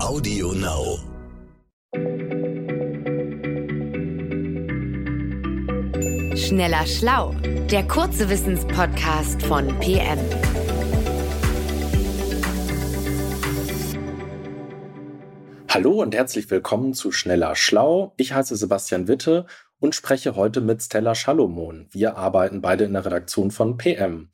Audio 0.00 0.52
Now. 0.52 0.98
Schneller 6.36 6.86
Schlau, 6.86 7.34
der 7.70 7.86
kurze 7.88 8.30
Wissenspodcast 8.30 9.42
von 9.42 9.66
PM. 9.80 10.18
Hallo 15.68 16.00
und 16.00 16.14
herzlich 16.14 16.48
willkommen 16.50 16.94
zu 16.94 17.10
Schneller 17.10 17.56
Schlau. 17.56 18.14
Ich 18.16 18.32
heiße 18.32 18.54
Sebastian 18.54 19.08
Witte 19.08 19.46
und 19.80 19.96
spreche 19.96 20.36
heute 20.36 20.60
mit 20.60 20.80
Stella 20.80 21.16
Schalomon. 21.16 21.88
Wir 21.90 22.16
arbeiten 22.16 22.62
beide 22.62 22.84
in 22.84 22.92
der 22.92 23.04
Redaktion 23.04 23.50
von 23.50 23.76
PM. 23.76 24.30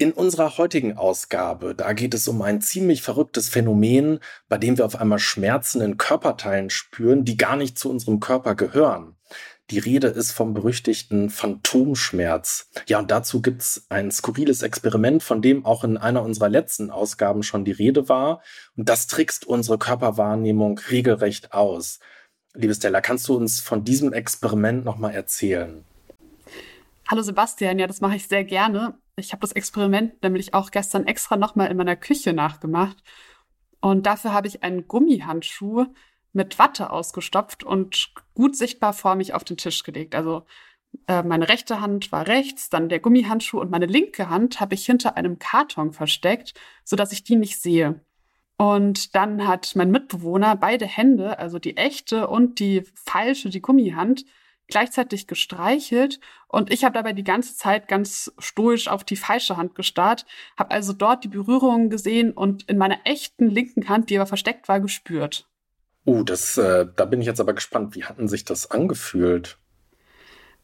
In 0.00 0.12
unserer 0.12 0.56
heutigen 0.56 0.96
Ausgabe, 0.96 1.74
da 1.74 1.92
geht 1.92 2.14
es 2.14 2.26
um 2.26 2.40
ein 2.40 2.62
ziemlich 2.62 3.02
verrücktes 3.02 3.50
Phänomen, 3.50 4.20
bei 4.48 4.56
dem 4.56 4.78
wir 4.78 4.86
auf 4.86 4.96
einmal 4.96 5.18
Schmerzen 5.18 5.82
in 5.82 5.98
Körperteilen 5.98 6.70
spüren, 6.70 7.26
die 7.26 7.36
gar 7.36 7.54
nicht 7.54 7.78
zu 7.78 7.90
unserem 7.90 8.18
Körper 8.18 8.54
gehören. 8.54 9.16
Die 9.68 9.78
Rede 9.78 10.06
ist 10.06 10.32
vom 10.32 10.54
berüchtigten 10.54 11.28
Phantomschmerz. 11.28 12.70
Ja, 12.88 12.98
und 12.98 13.10
dazu 13.10 13.42
gibt's 13.42 13.84
ein 13.90 14.10
skurriles 14.10 14.62
Experiment, 14.62 15.22
von 15.22 15.42
dem 15.42 15.66
auch 15.66 15.84
in 15.84 15.98
einer 15.98 16.22
unserer 16.22 16.48
letzten 16.48 16.90
Ausgaben 16.90 17.42
schon 17.42 17.66
die 17.66 17.70
Rede 17.70 18.08
war. 18.08 18.40
Und 18.78 18.88
das 18.88 19.06
trickst 19.06 19.44
unsere 19.44 19.76
Körperwahrnehmung 19.76 20.78
regelrecht 20.90 21.52
aus. 21.52 21.98
Liebe 22.54 22.74
Stella, 22.74 23.02
kannst 23.02 23.28
du 23.28 23.36
uns 23.36 23.60
von 23.60 23.84
diesem 23.84 24.14
Experiment 24.14 24.82
nochmal 24.82 25.12
erzählen? 25.12 25.84
Hallo 27.10 27.22
Sebastian, 27.22 27.80
ja, 27.80 27.88
das 27.88 28.00
mache 28.00 28.14
ich 28.14 28.28
sehr 28.28 28.44
gerne. 28.44 28.96
Ich 29.16 29.32
habe 29.32 29.40
das 29.40 29.50
Experiment 29.50 30.22
nämlich 30.22 30.54
auch 30.54 30.70
gestern 30.70 31.08
extra 31.08 31.36
nochmal 31.36 31.68
in 31.68 31.76
meiner 31.76 31.96
Küche 31.96 32.32
nachgemacht. 32.32 33.02
Und 33.80 34.06
dafür 34.06 34.32
habe 34.32 34.46
ich 34.46 34.62
einen 34.62 34.86
Gummihandschuh 34.86 35.86
mit 36.32 36.60
Watte 36.60 36.90
ausgestopft 36.90 37.64
und 37.64 38.14
gut 38.34 38.54
sichtbar 38.54 38.92
vor 38.92 39.16
mich 39.16 39.34
auf 39.34 39.42
den 39.42 39.56
Tisch 39.56 39.82
gelegt. 39.82 40.14
Also 40.14 40.44
äh, 41.08 41.24
meine 41.24 41.48
rechte 41.48 41.80
Hand 41.80 42.12
war 42.12 42.28
rechts, 42.28 42.70
dann 42.70 42.88
der 42.88 43.00
Gummihandschuh 43.00 43.58
und 43.58 43.72
meine 43.72 43.86
linke 43.86 44.30
Hand 44.30 44.60
habe 44.60 44.76
ich 44.76 44.86
hinter 44.86 45.16
einem 45.16 45.40
Karton 45.40 45.92
versteckt, 45.92 46.54
sodass 46.84 47.10
ich 47.10 47.24
die 47.24 47.34
nicht 47.34 47.60
sehe. 47.60 48.04
Und 48.56 49.16
dann 49.16 49.48
hat 49.48 49.74
mein 49.74 49.90
Mitbewohner 49.90 50.54
beide 50.54 50.86
Hände, 50.86 51.40
also 51.40 51.58
die 51.58 51.76
echte 51.76 52.28
und 52.28 52.60
die 52.60 52.84
falsche, 52.94 53.50
die 53.50 53.62
Gummihand, 53.62 54.24
gleichzeitig 54.70 55.26
gestreichelt 55.26 56.20
und 56.48 56.72
ich 56.72 56.84
habe 56.84 56.94
dabei 56.94 57.12
die 57.12 57.24
ganze 57.24 57.54
Zeit 57.56 57.88
ganz 57.88 58.32
stoisch 58.38 58.88
auf 58.88 59.04
die 59.04 59.16
falsche 59.16 59.56
Hand 59.56 59.74
gestarrt, 59.74 60.26
habe 60.56 60.70
also 60.70 60.92
dort 60.92 61.24
die 61.24 61.28
Berührungen 61.28 61.90
gesehen 61.90 62.32
und 62.32 62.62
in 62.68 62.78
meiner 62.78 62.98
echten 63.04 63.48
linken 63.48 63.88
Hand, 63.88 64.10
die 64.10 64.16
aber 64.16 64.26
versteckt 64.26 64.68
war, 64.68 64.80
gespürt. 64.80 65.46
Uh, 66.06 66.22
das, 66.22 66.56
äh, 66.56 66.86
da 66.96 67.04
bin 67.04 67.20
ich 67.20 67.26
jetzt 67.26 67.40
aber 67.40 67.52
gespannt. 67.52 67.94
Wie 67.94 68.04
hatten 68.04 68.26
sich 68.26 68.44
das 68.44 68.70
angefühlt? 68.70 69.58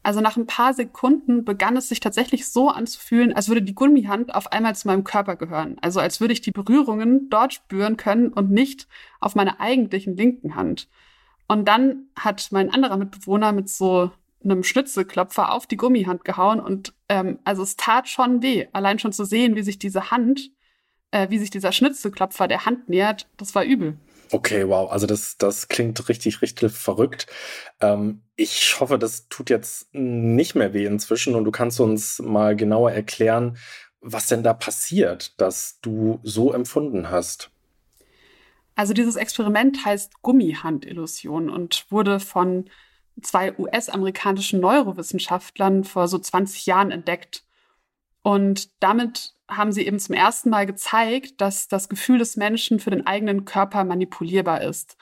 Also 0.03 0.21
nach 0.21 0.37
ein 0.37 0.47
paar 0.47 0.73
Sekunden 0.73 1.43
begann 1.43 1.75
es 1.75 1.89
sich 1.89 1.99
tatsächlich 1.99 2.47
so 2.47 2.69
anzufühlen, 2.69 3.33
als 3.33 3.49
würde 3.49 3.61
die 3.61 3.75
Gummihand 3.75 4.33
auf 4.33 4.51
einmal 4.51 4.73
zu 4.73 4.87
meinem 4.87 5.03
Körper 5.03 5.35
gehören. 5.35 5.77
Also 5.81 5.99
als 5.99 6.21
würde 6.21 6.33
ich 6.33 6.41
die 6.41 6.51
Berührungen 6.51 7.29
dort 7.29 7.53
spüren 7.53 7.97
können 7.97 8.31
und 8.31 8.49
nicht 8.49 8.87
auf 9.19 9.35
meiner 9.35 9.59
eigentlichen 9.59 10.15
linken 10.15 10.55
Hand. 10.55 10.87
Und 11.47 11.67
dann 11.67 12.07
hat 12.15 12.47
mein 12.51 12.73
anderer 12.73 12.97
Mitbewohner 12.97 13.51
mit 13.51 13.69
so 13.69 14.11
einem 14.43 14.63
Schnitzelklopfer 14.63 15.51
auf 15.51 15.67
die 15.67 15.77
Gummihand 15.77 16.23
gehauen 16.23 16.59
und 16.59 16.93
ähm, 17.09 17.39
also 17.43 17.63
es 17.63 17.75
tat 17.75 18.07
schon 18.07 18.41
weh, 18.41 18.67
allein 18.71 18.99
schon 18.99 19.13
zu 19.13 19.25
sehen, 19.25 19.55
wie 19.55 19.63
sich 19.63 19.79
diese 19.79 20.11
Hand, 20.11 20.51
äh, 21.11 21.29
wie 21.29 21.39
sich 21.39 21.49
dieser 21.49 21.71
Schnitzelklopfer 21.71 22.47
der 22.47 22.65
Hand 22.65 22.89
nähert, 22.89 23.27
das 23.37 23.55
war 23.55 23.63
übel. 23.63 23.97
Okay, 24.31 24.67
wow, 24.67 24.91
also 24.91 25.07
das, 25.07 25.37
das 25.37 25.69
klingt 25.69 26.07
richtig, 26.09 26.41
richtig 26.41 26.71
verrückt. 26.73 27.27
Ähm, 27.79 28.23
ich 28.35 28.79
hoffe, 28.79 28.99
das 28.99 29.29
tut 29.29 29.49
jetzt 29.49 29.93
nicht 29.93 30.53
mehr 30.53 30.73
weh 30.73 30.85
inzwischen 30.85 31.33
und 31.35 31.45
du 31.45 31.51
kannst 31.51 31.79
uns 31.79 32.19
mal 32.19 32.55
genauer 32.55 32.91
erklären, 32.91 33.57
was 34.01 34.27
denn 34.27 34.43
da 34.43 34.53
passiert, 34.53 35.39
dass 35.39 35.79
du 35.81 36.19
so 36.23 36.53
empfunden 36.53 37.09
hast. 37.09 37.51
Also 38.77 38.93
dieses 38.93 39.15
Experiment 39.15 39.83
heißt 39.85 40.21
Gummihandillusion 40.21 41.49
und 41.49 41.87
wurde 41.89 42.19
von 42.19 42.69
zwei 43.19 43.57
US-amerikanischen 43.57 44.59
Neurowissenschaftlern 44.59 45.83
vor 45.83 46.07
so 46.07 46.19
20 46.19 46.67
Jahren 46.67 46.91
entdeckt. 46.91 47.43
Und 48.21 48.69
damit 48.79 49.33
haben 49.49 49.71
sie 49.71 49.87
eben 49.87 49.97
zum 49.99 50.13
ersten 50.13 50.51
Mal 50.51 50.67
gezeigt, 50.67 51.41
dass 51.41 51.67
das 51.67 51.89
Gefühl 51.89 52.19
des 52.19 52.37
Menschen 52.37 52.79
für 52.79 52.91
den 52.91 53.07
eigenen 53.07 53.45
Körper 53.45 53.83
manipulierbar 53.83 54.61
ist. 54.61 54.95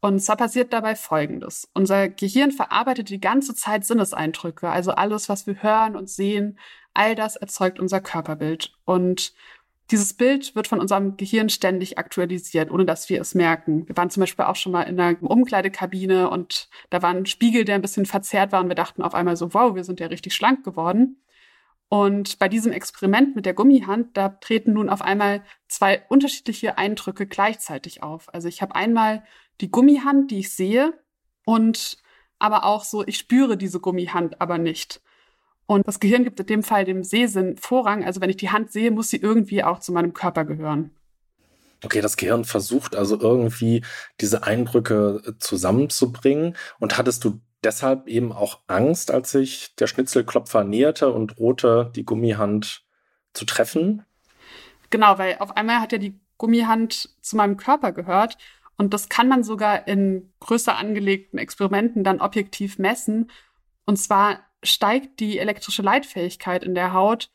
Und 0.00 0.18
zwar 0.18 0.36
passiert 0.36 0.72
dabei 0.72 0.96
Folgendes. 0.96 1.70
Unser 1.74 2.08
Gehirn 2.08 2.50
verarbeitet 2.50 3.08
die 3.10 3.20
ganze 3.20 3.54
Zeit 3.54 3.84
Sinneseindrücke, 3.84 4.68
also 4.68 4.90
alles, 4.90 5.28
was 5.28 5.46
wir 5.46 5.62
hören 5.62 5.94
und 5.94 6.10
sehen, 6.10 6.58
all 6.92 7.14
das 7.14 7.36
erzeugt 7.36 7.78
unser 7.78 8.00
Körperbild. 8.00 8.72
Und 8.84 9.32
dieses 9.90 10.14
Bild 10.14 10.56
wird 10.56 10.66
von 10.66 10.80
unserem 10.80 11.16
Gehirn 11.16 11.48
ständig 11.48 11.98
aktualisiert, 11.98 12.70
ohne 12.70 12.84
dass 12.84 13.08
wir 13.08 13.20
es 13.20 13.34
merken. 13.34 13.86
Wir 13.86 13.96
waren 13.96 14.10
zum 14.10 14.20
Beispiel 14.20 14.44
auch 14.44 14.56
schon 14.56 14.72
mal 14.72 14.82
in 14.82 14.98
einer 14.98 15.22
Umkleidekabine 15.22 16.28
und 16.28 16.68
da 16.90 17.02
war 17.02 17.10
ein 17.10 17.26
Spiegel, 17.26 17.64
der 17.64 17.76
ein 17.76 17.82
bisschen 17.82 18.06
verzerrt 18.06 18.52
war 18.52 18.62
und 18.62 18.68
wir 18.68 18.74
dachten 18.74 19.02
auf 19.02 19.14
einmal 19.14 19.36
so, 19.36 19.54
wow, 19.54 19.74
wir 19.74 19.84
sind 19.84 20.00
ja 20.00 20.08
richtig 20.08 20.34
schlank 20.34 20.64
geworden. 20.64 21.22
Und 21.88 22.40
bei 22.40 22.48
diesem 22.48 22.72
Experiment 22.72 23.36
mit 23.36 23.46
der 23.46 23.54
Gummihand, 23.54 24.16
da 24.16 24.30
treten 24.30 24.72
nun 24.72 24.88
auf 24.88 25.02
einmal 25.02 25.44
zwei 25.68 26.02
unterschiedliche 26.08 26.78
Eindrücke 26.78 27.26
gleichzeitig 27.26 28.02
auf. 28.02 28.32
Also 28.34 28.48
ich 28.48 28.62
habe 28.62 28.74
einmal 28.74 29.22
die 29.60 29.70
Gummihand, 29.70 30.32
die 30.32 30.40
ich 30.40 30.52
sehe 30.52 30.94
und 31.44 31.98
aber 32.38 32.64
auch 32.64 32.82
so, 32.82 33.06
ich 33.06 33.18
spüre 33.18 33.56
diese 33.56 33.78
Gummihand 33.78 34.40
aber 34.40 34.58
nicht. 34.58 35.00
Und 35.66 35.86
das 35.86 36.00
Gehirn 36.00 36.24
gibt 36.24 36.38
in 36.40 36.46
dem 36.46 36.62
Fall 36.62 36.84
dem 36.84 37.02
Sehsinn 37.02 37.56
Vorrang. 37.56 38.04
Also 38.04 38.20
wenn 38.20 38.30
ich 38.30 38.36
die 38.36 38.50
Hand 38.50 38.70
sehe, 38.70 38.90
muss 38.90 39.10
sie 39.10 39.16
irgendwie 39.16 39.64
auch 39.64 39.80
zu 39.80 39.92
meinem 39.92 40.14
Körper 40.14 40.44
gehören. 40.44 40.90
Okay, 41.84 42.00
das 42.00 42.16
Gehirn 42.16 42.44
versucht 42.44 42.96
also 42.96 43.20
irgendwie 43.20 43.84
diese 44.20 44.44
Eindrücke 44.44 45.22
äh, 45.26 45.32
zusammenzubringen. 45.38 46.56
Und 46.78 46.96
hattest 46.96 47.24
du 47.24 47.40
deshalb 47.64 48.06
eben 48.06 48.32
auch 48.32 48.60
Angst, 48.66 49.10
als 49.10 49.32
sich 49.32 49.74
der 49.76 49.86
Schnitzelklopfer 49.86 50.64
näherte 50.64 51.12
und 51.12 51.38
drohte, 51.38 51.90
die 51.94 52.04
Gummihand 52.04 52.84
zu 53.34 53.44
treffen? 53.44 54.04
Genau, 54.90 55.18
weil 55.18 55.36
auf 55.38 55.56
einmal 55.56 55.80
hat 55.80 55.92
ja 55.92 55.98
die 55.98 56.18
Gummihand 56.38 57.10
zu 57.20 57.36
meinem 57.36 57.56
Körper 57.56 57.92
gehört. 57.92 58.38
Und 58.78 58.94
das 58.94 59.08
kann 59.08 59.28
man 59.28 59.42
sogar 59.42 59.88
in 59.88 60.32
größer 60.40 60.76
angelegten 60.76 61.38
Experimenten 61.38 62.04
dann 62.04 62.20
objektiv 62.20 62.78
messen. 62.78 63.30
Und 63.84 63.96
zwar 63.96 64.40
steigt 64.66 65.20
die 65.20 65.38
elektrische 65.38 65.82
Leitfähigkeit 65.82 66.64
in 66.64 66.74
der 66.74 66.92
Haut, 66.92 67.30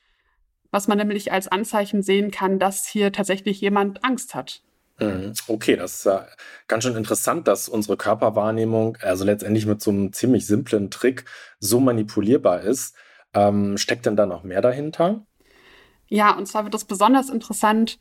was 0.71 0.87
man 0.87 0.97
nämlich 0.97 1.31
als 1.31 1.47
Anzeichen 1.47 2.01
sehen 2.01 2.31
kann, 2.31 2.59
dass 2.59 2.87
hier 2.87 3.11
tatsächlich 3.11 3.59
jemand 3.61 4.03
Angst 4.03 4.35
hat. 4.35 4.61
Mhm. 4.99 5.33
Okay, 5.47 5.75
das 5.75 5.95
ist 5.95 6.05
ja 6.05 6.27
ganz 6.67 6.83
schön 6.83 6.95
interessant, 6.95 7.47
dass 7.47 7.67
unsere 7.67 7.97
Körperwahrnehmung, 7.97 8.97
also 9.01 9.25
letztendlich 9.25 9.65
mit 9.65 9.81
so 9.81 9.91
einem 9.91 10.13
ziemlich 10.13 10.45
simplen 10.45 10.91
Trick, 10.91 11.25
so 11.59 11.79
manipulierbar 11.79 12.61
ist. 12.61 12.95
Ähm, 13.33 13.77
steckt 13.77 14.05
denn 14.05 14.15
da 14.15 14.25
noch 14.25 14.43
mehr 14.43 14.61
dahinter? 14.61 15.25
Ja, 16.07 16.35
und 16.37 16.45
zwar 16.45 16.65
wird 16.65 16.75
es 16.75 16.85
besonders 16.85 17.29
interessant 17.29 17.97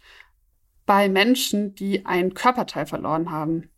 bei 0.85 1.09
Menschen, 1.09 1.75
die 1.75 2.05
ein 2.05 2.35
Körperteil 2.35 2.85
verloren 2.85 3.31
haben. 3.31 3.71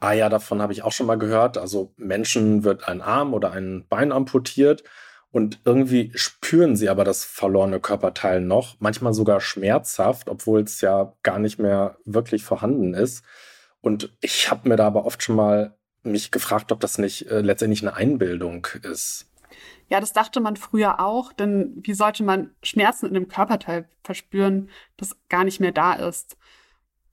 Ah 0.00 0.12
ja, 0.12 0.28
davon 0.28 0.62
habe 0.62 0.72
ich 0.72 0.82
auch 0.82 0.92
schon 0.92 1.06
mal 1.06 1.18
gehört. 1.18 1.58
Also 1.58 1.92
Menschen 1.96 2.64
wird 2.64 2.88
ein 2.88 3.00
Arm 3.00 3.34
oder 3.34 3.52
ein 3.52 3.86
Bein 3.88 4.12
amputiert 4.12 4.84
und 5.30 5.60
irgendwie 5.64 6.10
spüren 6.14 6.76
sie 6.76 6.88
aber 6.88 7.04
das 7.04 7.24
verlorene 7.24 7.80
Körperteil 7.80 8.40
noch, 8.40 8.76
manchmal 8.78 9.12
sogar 9.12 9.40
schmerzhaft, 9.40 10.28
obwohl 10.28 10.62
es 10.62 10.80
ja 10.80 11.12
gar 11.22 11.38
nicht 11.38 11.58
mehr 11.58 11.98
wirklich 12.04 12.44
vorhanden 12.44 12.94
ist. 12.94 13.24
Und 13.80 14.16
ich 14.20 14.50
habe 14.50 14.68
mir 14.68 14.76
da 14.76 14.86
aber 14.86 15.04
oft 15.04 15.22
schon 15.22 15.36
mal 15.36 15.76
mich 16.02 16.30
gefragt, 16.30 16.72
ob 16.72 16.80
das 16.80 16.98
nicht 16.98 17.30
äh, 17.30 17.40
letztendlich 17.40 17.82
eine 17.82 17.94
Einbildung 17.94 18.66
ist. 18.82 19.26
Ja, 19.88 20.00
das 20.00 20.12
dachte 20.12 20.40
man 20.40 20.56
früher 20.56 21.00
auch, 21.00 21.32
denn 21.32 21.74
wie 21.82 21.94
sollte 21.94 22.22
man 22.22 22.54
Schmerzen 22.62 23.06
in 23.06 23.14
dem 23.14 23.28
Körperteil 23.28 23.88
verspüren, 24.02 24.70
das 24.96 25.16
gar 25.28 25.44
nicht 25.44 25.60
mehr 25.60 25.72
da 25.72 25.94
ist? 25.94 26.36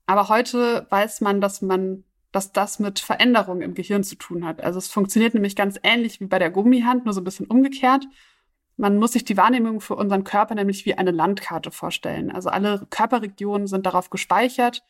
Aber 0.06 0.28
heute 0.28 0.86
weiß 0.90 1.20
man, 1.20 1.40
dass 1.40 1.62
man 1.62 2.04
dass 2.36 2.52
das 2.52 2.78
mit 2.78 2.98
Veränderungen 2.98 3.62
im 3.62 3.72
Gehirn 3.72 4.04
zu 4.04 4.14
tun 4.14 4.44
hat. 4.44 4.60
Also 4.60 4.78
es 4.78 4.88
funktioniert 4.88 5.32
nämlich 5.32 5.56
ganz 5.56 5.80
ähnlich 5.82 6.20
wie 6.20 6.26
bei 6.26 6.38
der 6.38 6.50
Gummihand, 6.50 7.06
nur 7.06 7.14
so 7.14 7.22
ein 7.22 7.24
bisschen 7.24 7.46
umgekehrt. 7.46 8.04
Man 8.76 8.98
muss 8.98 9.12
sich 9.12 9.24
die 9.24 9.38
Wahrnehmung 9.38 9.80
für 9.80 9.96
unseren 9.96 10.22
Körper 10.22 10.54
nämlich 10.54 10.84
wie 10.84 10.92
eine 10.92 11.12
Landkarte 11.12 11.70
vorstellen. 11.70 12.30
Also 12.30 12.50
alle 12.50 12.86
Körperregionen 12.90 13.66
sind 13.66 13.86
darauf 13.86 14.10
gespeichert. 14.10 14.84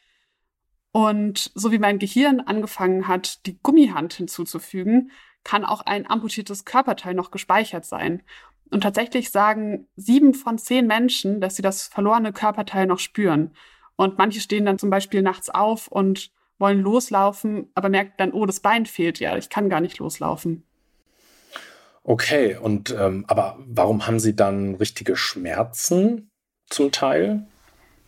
Und 0.90 1.52
so 1.54 1.70
wie 1.70 1.78
mein 1.78 2.00
Gehirn 2.00 2.40
angefangen 2.40 3.06
hat, 3.06 3.46
die 3.46 3.60
Gummihand 3.62 4.14
hinzuzufügen, 4.14 5.12
kann 5.44 5.64
auch 5.64 5.82
ein 5.82 6.10
amputiertes 6.10 6.64
Körperteil 6.64 7.14
noch 7.14 7.30
gespeichert 7.30 7.84
sein. 7.84 8.24
Und 8.72 8.80
tatsächlich 8.80 9.30
sagen 9.30 9.86
sieben 9.94 10.34
von 10.34 10.58
zehn 10.58 10.88
Menschen, 10.88 11.40
dass 11.40 11.54
sie 11.54 11.62
das 11.62 11.86
verlorene 11.86 12.32
Körperteil 12.32 12.86
noch 12.86 12.98
spüren. 12.98 13.52
Und 13.94 14.18
manche 14.18 14.40
stehen 14.40 14.64
dann 14.66 14.80
zum 14.80 14.90
Beispiel 14.90 15.22
nachts 15.22 15.48
auf 15.48 15.86
und 15.86 16.32
wollen 16.58 16.80
loslaufen, 16.80 17.70
aber 17.74 17.88
merken 17.88 18.14
dann, 18.16 18.32
oh, 18.32 18.46
das 18.46 18.60
Bein 18.60 18.86
fehlt 18.86 19.20
ja, 19.20 19.36
ich 19.36 19.50
kann 19.50 19.68
gar 19.68 19.80
nicht 19.80 19.98
loslaufen. 19.98 20.64
Okay, 22.02 22.56
und 22.56 22.94
ähm, 22.96 23.24
aber 23.26 23.58
warum 23.66 24.06
haben 24.06 24.20
Sie 24.20 24.36
dann 24.36 24.76
richtige 24.76 25.16
Schmerzen 25.16 26.30
zum 26.68 26.92
Teil? 26.92 27.46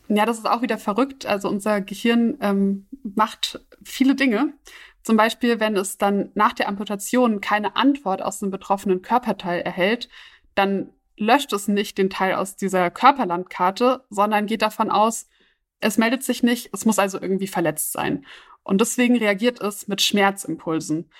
Ja, 0.09 0.25
das 0.25 0.39
ist 0.39 0.49
auch 0.49 0.63
wieder 0.63 0.79
verrückt. 0.79 1.27
Also 1.27 1.49
unser 1.49 1.81
Gehirn 1.81 2.39
ähm, 2.41 2.87
macht 3.03 3.61
viele 3.83 4.15
Dinge. 4.15 4.55
Zum 5.03 5.17
Beispiel, 5.17 5.61
wenn 5.61 5.77
es 5.77 5.99
dann 5.99 6.31
nach 6.35 6.53
der 6.53 6.69
Amputation 6.69 7.41
keine 7.41 7.77
Antwort 7.77 8.23
aus 8.23 8.39
dem 8.39 8.51
betroffenen 8.51 9.03
Körperteil 9.03 9.61
erhält, 9.61 10.09
dann 10.55 10.91
löscht 11.17 11.53
es 11.53 11.69
nicht 11.69 11.99
den 11.99 12.11
Teil 12.11 12.35
aus 12.35 12.57
dieser 12.57 12.91
Körperlandkarte, 12.91 14.05
sondern 14.11 14.47
geht 14.47 14.63
davon 14.63 14.91
aus, 14.91 15.29
es 15.81 15.99
meldet 15.99 16.23
sich 16.23 16.43
nicht, 16.43 16.71
es 16.73 16.85
muss 16.85 16.99
also 16.99 17.21
irgendwie 17.21 17.47
verletzt 17.47 17.93
sein. 17.93 18.25
Und 18.63 18.81
deswegen 18.81 19.17
reagiert 19.17 19.61
es 19.61 19.89
mit 19.89 20.03
Schmerzimpulsen. 20.03 21.11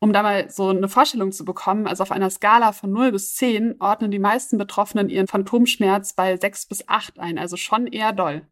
Um 0.00 0.12
da 0.12 0.22
mal 0.22 0.50
so 0.50 0.68
eine 0.68 0.88
Vorstellung 0.88 1.32
zu 1.32 1.44
bekommen, 1.44 1.86
also 1.86 2.02
auf 2.02 2.10
einer 2.10 2.28
Skala 2.28 2.72
von 2.72 2.92
0 2.92 3.12
bis 3.12 3.34
10 3.36 3.76
ordnen 3.80 4.10
die 4.10 4.18
meisten 4.18 4.58
Betroffenen 4.58 5.08
ihren 5.08 5.28
Phantomschmerz 5.28 6.12
bei 6.12 6.36
6 6.36 6.66
bis 6.66 6.88
8 6.88 7.18
ein, 7.18 7.38
also 7.38 7.56
schon 7.56 7.86
eher 7.86 8.12
doll. 8.12 8.46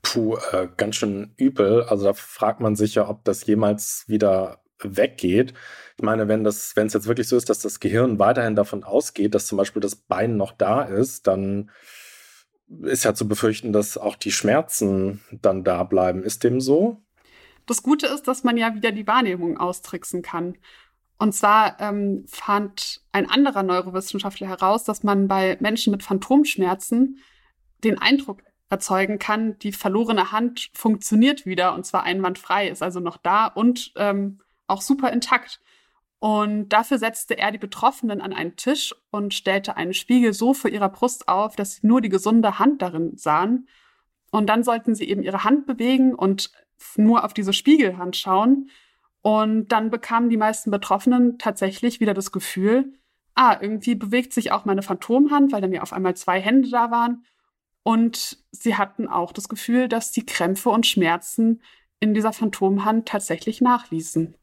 Puh, 0.00 0.36
äh, 0.52 0.68
ganz 0.76 0.96
schön 0.96 1.34
übel. 1.36 1.82
Also 1.82 2.06
da 2.06 2.12
fragt 2.14 2.60
man 2.60 2.76
sich 2.76 2.94
ja, 2.94 3.08
ob 3.08 3.24
das 3.24 3.44
jemals 3.46 4.04
wieder 4.08 4.62
weggeht. 4.82 5.52
Ich 5.96 6.02
meine, 6.02 6.28
wenn 6.28 6.44
wenn 6.44 6.46
es 6.46 6.74
jetzt 6.74 7.06
wirklich 7.06 7.28
so 7.28 7.36
ist, 7.36 7.50
dass 7.50 7.60
das 7.60 7.80
Gehirn 7.80 8.18
weiterhin 8.18 8.56
davon 8.56 8.82
ausgeht, 8.82 9.34
dass 9.34 9.46
zum 9.46 9.58
Beispiel 9.58 9.82
das 9.82 9.96
Bein 9.96 10.36
noch 10.36 10.52
da 10.52 10.82
ist, 10.82 11.26
dann 11.26 11.70
ist 12.82 13.04
ja 13.04 13.14
zu 13.14 13.26
befürchten, 13.26 13.72
dass 13.72 13.98
auch 13.98 14.16
die 14.16 14.32
Schmerzen 14.32 15.20
dann 15.30 15.64
da 15.64 15.84
bleiben. 15.84 16.22
Ist 16.22 16.44
dem 16.44 16.60
so? 16.60 17.02
Das 17.66 17.82
Gute 17.82 18.06
ist, 18.06 18.28
dass 18.28 18.44
man 18.44 18.56
ja 18.56 18.74
wieder 18.74 18.92
die 18.92 19.06
Wahrnehmung 19.06 19.58
austricksen 19.58 20.22
kann. 20.22 20.56
Und 21.18 21.34
zwar 21.34 21.78
ähm, 21.80 22.24
fand 22.28 23.02
ein 23.12 23.28
anderer 23.28 23.62
Neurowissenschaftler 23.62 24.48
heraus, 24.48 24.84
dass 24.84 25.02
man 25.02 25.28
bei 25.28 25.58
Menschen 25.60 25.90
mit 25.90 26.02
Phantomschmerzen 26.02 27.18
den 27.84 27.98
Eindruck 27.98 28.42
erzeugen 28.70 29.18
kann, 29.18 29.58
die 29.58 29.72
verlorene 29.72 30.32
Hand 30.32 30.70
funktioniert 30.72 31.44
wieder 31.44 31.74
und 31.74 31.84
zwar 31.84 32.04
einwandfrei, 32.04 32.68
ist 32.68 32.82
also 32.82 33.00
noch 33.00 33.16
da 33.16 33.46
und 33.46 33.92
ähm, 33.96 34.40
auch 34.66 34.80
super 34.80 35.12
intakt. 35.12 35.60
Und 36.20 36.68
dafür 36.68 36.98
setzte 36.98 37.38
er 37.38 37.50
die 37.50 37.58
Betroffenen 37.58 38.20
an 38.20 38.34
einen 38.34 38.54
Tisch 38.56 38.94
und 39.10 39.32
stellte 39.32 39.76
einen 39.76 39.94
Spiegel 39.94 40.34
so 40.34 40.52
vor 40.52 40.70
ihrer 40.70 40.90
Brust 40.90 41.28
auf, 41.28 41.56
dass 41.56 41.76
sie 41.76 41.86
nur 41.86 42.02
die 42.02 42.10
gesunde 42.10 42.58
Hand 42.58 42.82
darin 42.82 43.16
sahen. 43.16 43.68
Und 44.30 44.46
dann 44.46 44.62
sollten 44.62 44.94
sie 44.94 45.08
eben 45.08 45.22
ihre 45.22 45.44
Hand 45.44 45.66
bewegen 45.66 46.14
und 46.14 46.52
nur 46.96 47.24
auf 47.24 47.32
diese 47.32 47.54
Spiegelhand 47.54 48.16
schauen. 48.16 48.70
Und 49.22 49.68
dann 49.68 49.90
bekamen 49.90 50.28
die 50.28 50.36
meisten 50.36 50.70
Betroffenen 50.70 51.38
tatsächlich 51.38 52.00
wieder 52.00 52.14
das 52.14 52.32
Gefühl, 52.32 52.92
ah, 53.34 53.56
irgendwie 53.58 53.94
bewegt 53.94 54.34
sich 54.34 54.52
auch 54.52 54.66
meine 54.66 54.82
Phantomhand, 54.82 55.52
weil 55.52 55.62
dann 55.62 55.72
ja 55.72 55.80
auf 55.80 55.94
einmal 55.94 56.16
zwei 56.16 56.38
Hände 56.38 56.68
da 56.68 56.90
waren. 56.90 57.24
Und 57.82 58.44
sie 58.50 58.76
hatten 58.76 59.08
auch 59.08 59.32
das 59.32 59.48
Gefühl, 59.48 59.88
dass 59.88 60.12
die 60.12 60.26
Krämpfe 60.26 60.68
und 60.68 60.86
Schmerzen 60.86 61.62
in 61.98 62.12
dieser 62.12 62.34
Phantomhand 62.34 63.08
tatsächlich 63.08 63.62
nachließen. 63.62 64.36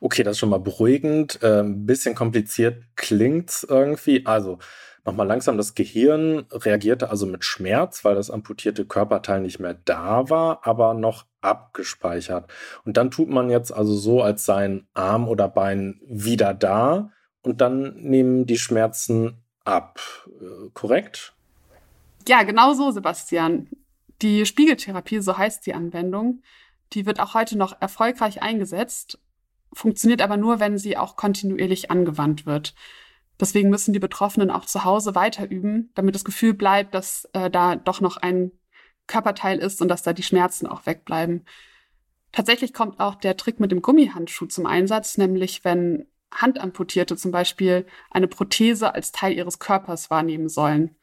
Okay, 0.00 0.22
das 0.22 0.32
ist 0.32 0.38
schon 0.38 0.50
mal 0.50 0.60
beruhigend. 0.60 1.42
Ein 1.42 1.86
bisschen 1.86 2.14
kompliziert 2.14 2.82
klingt's 2.96 3.64
irgendwie. 3.68 4.26
Also 4.26 4.58
nochmal 5.04 5.26
langsam, 5.26 5.56
das 5.56 5.74
Gehirn 5.74 6.46
reagierte 6.50 7.10
also 7.10 7.26
mit 7.26 7.44
Schmerz, 7.44 8.04
weil 8.04 8.14
das 8.14 8.30
amputierte 8.30 8.84
Körperteil 8.84 9.40
nicht 9.40 9.58
mehr 9.58 9.74
da 9.84 10.28
war, 10.28 10.66
aber 10.66 10.94
noch 10.94 11.26
abgespeichert. 11.40 12.50
Und 12.84 12.96
dann 12.96 13.10
tut 13.10 13.28
man 13.28 13.50
jetzt 13.50 13.72
also 13.72 13.94
so, 13.96 14.22
als 14.22 14.44
seien 14.44 14.86
Arm 14.94 15.28
oder 15.28 15.48
Bein 15.48 16.00
wieder 16.06 16.54
da 16.54 17.10
und 17.42 17.60
dann 17.60 17.96
nehmen 17.96 18.46
die 18.46 18.58
Schmerzen 18.58 19.42
ab. 19.64 20.00
Äh, 20.26 20.70
korrekt? 20.74 21.34
Ja, 22.28 22.42
genau 22.42 22.74
so, 22.74 22.90
Sebastian. 22.90 23.68
Die 24.20 24.44
Spiegeltherapie, 24.44 25.20
so 25.20 25.38
heißt 25.38 25.64
die 25.64 25.74
Anwendung, 25.74 26.42
die 26.92 27.06
wird 27.06 27.20
auch 27.20 27.34
heute 27.34 27.56
noch 27.56 27.80
erfolgreich 27.80 28.42
eingesetzt 28.42 29.18
funktioniert 29.72 30.22
aber 30.22 30.36
nur, 30.36 30.60
wenn 30.60 30.78
sie 30.78 30.96
auch 30.96 31.16
kontinuierlich 31.16 31.90
angewandt 31.90 32.46
wird. 32.46 32.74
Deswegen 33.40 33.70
müssen 33.70 33.92
die 33.92 33.98
Betroffenen 33.98 34.50
auch 34.50 34.64
zu 34.64 34.84
Hause 34.84 35.14
weiter 35.14 35.48
üben, 35.48 35.90
damit 35.94 36.14
das 36.14 36.24
Gefühl 36.24 36.54
bleibt, 36.54 36.94
dass 36.94 37.28
äh, 37.32 37.50
da 37.50 37.76
doch 37.76 38.00
noch 38.00 38.16
ein 38.16 38.52
Körperteil 39.06 39.58
ist 39.58 39.80
und 39.80 39.88
dass 39.88 40.02
da 40.02 40.12
die 40.12 40.22
Schmerzen 40.22 40.66
auch 40.66 40.86
wegbleiben. 40.86 41.44
Tatsächlich 42.32 42.74
kommt 42.74 43.00
auch 43.00 43.14
der 43.14 43.36
Trick 43.36 43.60
mit 43.60 43.70
dem 43.70 43.80
Gummihandschuh 43.80 44.46
zum 44.46 44.66
Einsatz, 44.66 45.16
nämlich 45.16 45.64
wenn 45.64 46.06
Handamputierte 46.30 47.16
zum 47.16 47.30
Beispiel 47.30 47.86
eine 48.10 48.28
Prothese 48.28 48.94
als 48.94 49.12
Teil 49.12 49.32
ihres 49.32 49.58
Körpers 49.58 50.10
wahrnehmen 50.10 50.48
sollen. 50.48 50.96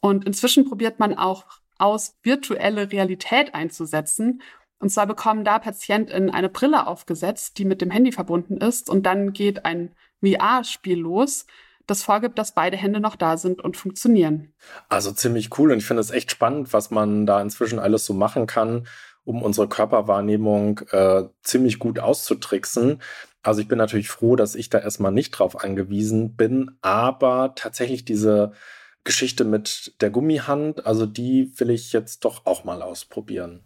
Und 0.00 0.26
inzwischen 0.26 0.68
probiert 0.68 0.98
man 0.98 1.16
auch 1.16 1.44
aus, 1.78 2.14
virtuelle 2.22 2.92
Realität 2.92 3.54
einzusetzen 3.54 4.42
und 4.80 4.90
zwar 4.90 5.06
bekommen 5.06 5.44
da 5.44 5.58
PatientInnen 5.58 6.30
eine 6.30 6.48
Brille 6.48 6.86
aufgesetzt, 6.86 7.58
die 7.58 7.64
mit 7.64 7.80
dem 7.80 7.90
Handy 7.90 8.12
verbunden 8.12 8.56
ist 8.56 8.90
und 8.90 9.04
dann 9.04 9.32
geht 9.32 9.64
ein 9.64 9.94
VR-Spiel 10.22 10.98
los, 10.98 11.46
das 11.86 12.02
vorgibt, 12.02 12.38
dass 12.38 12.52
beide 12.52 12.76
Hände 12.76 12.98
noch 12.98 13.16
da 13.16 13.36
sind 13.36 13.62
und 13.62 13.76
funktionieren. 13.76 14.52
Also 14.88 15.12
ziemlich 15.12 15.58
cool 15.58 15.72
und 15.72 15.78
ich 15.78 15.86
finde 15.86 16.00
es 16.00 16.10
echt 16.10 16.30
spannend, 16.30 16.72
was 16.72 16.90
man 16.90 17.26
da 17.26 17.40
inzwischen 17.42 17.78
alles 17.78 18.06
so 18.06 18.14
machen 18.14 18.46
kann, 18.46 18.86
um 19.24 19.42
unsere 19.42 19.68
Körperwahrnehmung 19.68 20.80
äh, 20.90 21.24
ziemlich 21.42 21.78
gut 21.78 21.98
auszutricksen. 21.98 23.02
Also 23.42 23.60
ich 23.60 23.68
bin 23.68 23.78
natürlich 23.78 24.08
froh, 24.08 24.36
dass 24.36 24.54
ich 24.54 24.70
da 24.70 24.78
erstmal 24.78 25.12
nicht 25.12 25.32
drauf 25.32 25.62
angewiesen 25.62 26.36
bin, 26.36 26.70
aber 26.80 27.54
tatsächlich 27.54 28.04
diese 28.04 28.52
Geschichte 29.04 29.44
mit 29.44 29.94
der 30.00 30.10
Gummihand, 30.10 30.86
also 30.86 31.06
die 31.06 31.52
will 31.58 31.70
ich 31.70 31.92
jetzt 31.92 32.24
doch 32.24 32.46
auch 32.46 32.64
mal 32.64 32.82
ausprobieren. 32.82 33.64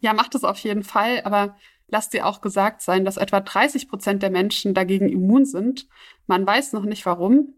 Ja, 0.00 0.12
macht 0.12 0.34
es 0.34 0.44
auf 0.44 0.58
jeden 0.58 0.84
Fall, 0.84 1.22
aber 1.24 1.56
lasst 1.88 2.12
dir 2.12 2.26
auch 2.26 2.40
gesagt 2.40 2.82
sein, 2.82 3.04
dass 3.04 3.16
etwa 3.16 3.40
30 3.40 3.88
Prozent 3.88 4.22
der 4.22 4.30
Menschen 4.30 4.74
dagegen 4.74 5.08
immun 5.08 5.44
sind. 5.44 5.88
Man 6.26 6.46
weiß 6.46 6.72
noch 6.72 6.84
nicht 6.84 7.04
warum. 7.06 7.54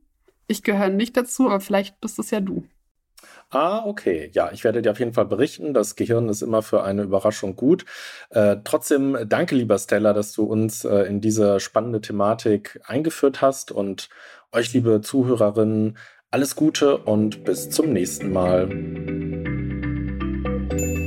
Ich 0.46 0.62
gehöre 0.62 0.88
nicht 0.88 1.16
dazu, 1.16 1.48
aber 1.48 1.60
vielleicht 1.60 2.00
bist 2.00 2.18
es 2.18 2.30
ja 2.30 2.40
du. 2.40 2.64
Ah, 3.50 3.84
okay. 3.84 4.30
Ja, 4.32 4.50
ich 4.52 4.62
werde 4.62 4.80
dir 4.80 4.92
auf 4.92 5.00
jeden 5.00 5.12
Fall 5.12 5.26
berichten. 5.26 5.74
Das 5.74 5.96
Gehirn 5.96 6.28
ist 6.28 6.42
immer 6.42 6.62
für 6.62 6.84
eine 6.84 7.02
Überraschung 7.02 7.56
gut. 7.56 7.84
Äh, 8.30 8.58
trotzdem 8.64 9.18
danke, 9.26 9.56
lieber 9.56 9.78
Stella, 9.78 10.12
dass 10.12 10.32
du 10.32 10.44
uns 10.44 10.84
äh, 10.84 11.02
in 11.02 11.20
diese 11.20 11.58
spannende 11.58 12.00
Thematik 12.00 12.80
eingeführt 12.86 13.42
hast 13.42 13.72
und 13.72 14.08
euch, 14.52 14.72
liebe 14.72 15.00
Zuhörerinnen, 15.00 15.98
alles 16.30 16.54
Gute 16.54 16.98
und 16.98 17.44
bis 17.44 17.70
zum 17.70 17.92
nächsten 17.92 18.32
Mal. 18.32 19.49